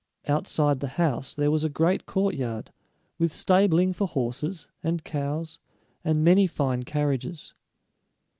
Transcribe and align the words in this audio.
Outside 0.27 0.79
the 0.79 0.87
house 0.97 1.35
there 1.35 1.51
was 1.51 1.63
a 1.63 1.69
great 1.69 2.07
courtyard, 2.07 2.71
with 3.19 3.31
stabling 3.31 3.93
for 3.93 4.07
horses, 4.07 4.67
and 4.81 5.03
cows, 5.03 5.59
and 6.03 6.23
many 6.23 6.47
fine 6.47 6.81
carriages. 6.81 7.53